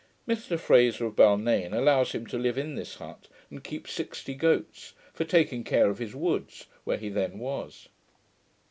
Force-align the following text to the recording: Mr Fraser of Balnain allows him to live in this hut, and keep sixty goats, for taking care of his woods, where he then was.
Mr 0.27 0.57
Fraser 0.59 1.05
of 1.05 1.15
Balnain 1.15 1.73
allows 1.75 2.13
him 2.13 2.25
to 2.25 2.39
live 2.39 2.57
in 2.57 2.73
this 2.73 2.95
hut, 2.95 3.27
and 3.51 3.63
keep 3.63 3.87
sixty 3.87 4.33
goats, 4.33 4.93
for 5.13 5.25
taking 5.25 5.63
care 5.63 5.91
of 5.91 5.99
his 5.99 6.15
woods, 6.15 6.65
where 6.85 6.97
he 6.97 7.07
then 7.09 7.37
was. 7.37 7.87